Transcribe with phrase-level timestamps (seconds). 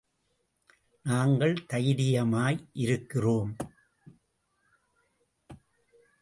[1.03, 3.55] நாங்கள் தைரியமாய் இருக்கிறோம்.